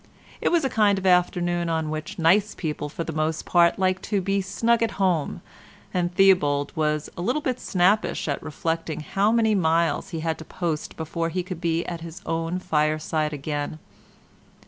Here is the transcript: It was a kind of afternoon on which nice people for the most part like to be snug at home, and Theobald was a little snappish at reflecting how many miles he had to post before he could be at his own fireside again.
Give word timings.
It 0.41 0.49
was 0.51 0.65
a 0.65 0.67
kind 0.69 0.97
of 0.97 1.05
afternoon 1.05 1.69
on 1.69 1.91
which 1.91 2.17
nice 2.17 2.55
people 2.55 2.89
for 2.89 3.03
the 3.03 3.13
most 3.13 3.45
part 3.45 3.77
like 3.77 4.01
to 4.01 4.19
be 4.19 4.41
snug 4.41 4.81
at 4.81 4.93
home, 4.97 5.43
and 5.93 6.11
Theobald 6.15 6.71
was 6.75 7.07
a 7.15 7.21
little 7.21 7.43
snappish 7.57 8.27
at 8.27 8.41
reflecting 8.41 9.01
how 9.01 9.31
many 9.31 9.53
miles 9.53 10.09
he 10.09 10.21
had 10.21 10.39
to 10.39 10.43
post 10.45 10.97
before 10.97 11.29
he 11.29 11.43
could 11.43 11.61
be 11.61 11.85
at 11.85 12.01
his 12.01 12.23
own 12.25 12.57
fireside 12.57 13.31
again. 13.31 13.77